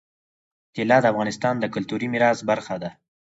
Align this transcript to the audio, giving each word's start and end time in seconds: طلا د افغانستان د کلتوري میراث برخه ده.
طلا 0.75 0.97
د 1.01 1.05
افغانستان 1.13 1.55
د 1.59 1.65
کلتوري 1.73 2.07
میراث 2.13 2.39
برخه 2.49 2.75
ده. 2.83 2.89